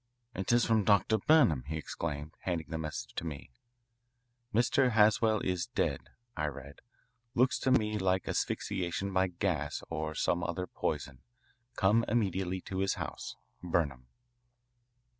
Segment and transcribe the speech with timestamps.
[0.33, 1.19] "It is from Dr.
[1.19, 3.51] Burnham," he exclaimed, handing the message to me.
[4.51, 4.89] "Mr.
[4.93, 6.79] Haswell is dead," I read.
[7.35, 11.19] "Looks to me like asphyxiation by gas or some other poison.
[11.75, 13.35] Come immediately to his house.
[13.61, 14.07] Burnham."